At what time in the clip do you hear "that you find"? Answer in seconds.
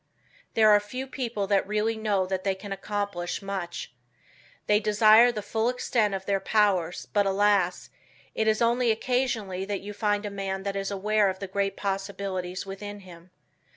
9.65-10.25